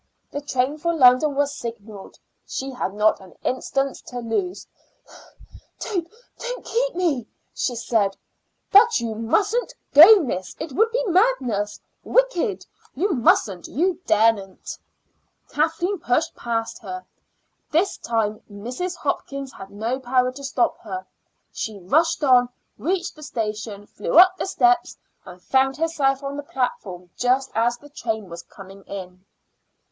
The 0.31 0.41
train 0.41 0.79
for 0.79 0.95
London 0.95 1.35
was 1.35 1.55
signaled; 1.55 2.17
she 2.47 2.71
had 2.71 2.95
not 2.95 3.19
an 3.19 3.35
instant 3.43 3.97
to 4.07 4.17
lose. 4.17 4.65
"Don't 5.79 6.11
don't 6.39 6.65
keep 6.65 6.95
me," 6.95 7.27
she 7.53 7.75
said. 7.75 8.17
"But 8.71 8.99
you 8.99 9.13
mustn't 9.13 9.75
go, 9.93 10.19
miss; 10.21 10.55
it 10.59 10.71
would 10.73 10.89
be 10.89 11.03
madness 11.05 11.79
wicked. 12.03 12.65
You 12.95 13.11
musn't; 13.13 13.67
you 13.67 13.99
daren't." 14.07 14.79
Kathleen 15.51 15.99
pushed 15.99 16.33
past 16.35 16.79
her. 16.81 17.05
This 17.69 17.97
time 17.99 18.41
Mrs. 18.51 18.95
Hopkins 18.95 19.53
had 19.53 19.69
no 19.69 19.99
power 19.99 20.31
to 20.31 20.43
stop 20.43 20.79
her. 20.79 21.05
She 21.51 21.77
rushed 21.77 22.23
on, 22.23 22.49
reached 22.79 23.15
the 23.15 23.21
station, 23.21 23.85
flew 23.85 24.17
up 24.17 24.35
the 24.37 24.47
steps, 24.47 24.97
and 25.25 25.39
found 25.43 25.77
herself 25.77 26.23
on 26.23 26.37
the 26.37 26.41
platform 26.41 27.11
just 27.17 27.51
as 27.53 27.77
the 27.77 27.87
train 27.89 28.31
was 28.31 28.41
coming 28.41 28.81
in. 28.85 29.23